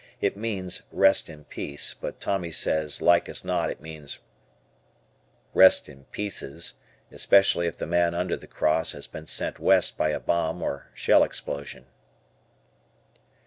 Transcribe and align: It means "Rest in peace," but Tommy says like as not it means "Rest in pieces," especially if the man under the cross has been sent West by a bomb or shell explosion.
It 0.19 0.35
means 0.35 0.81
"Rest 0.91 1.29
in 1.29 1.43
peace," 1.43 1.93
but 1.93 2.19
Tommy 2.19 2.51
says 2.51 3.03
like 3.03 3.29
as 3.29 3.45
not 3.45 3.69
it 3.69 3.81
means 3.81 4.17
"Rest 5.53 5.87
in 5.87 6.05
pieces," 6.05 6.77
especially 7.11 7.67
if 7.67 7.77
the 7.77 7.85
man 7.85 8.15
under 8.15 8.35
the 8.35 8.47
cross 8.47 8.93
has 8.93 9.05
been 9.05 9.27
sent 9.27 9.59
West 9.59 9.99
by 9.99 10.09
a 10.09 10.19
bomb 10.19 10.63
or 10.63 10.89
shell 10.95 11.23
explosion. 11.23 11.85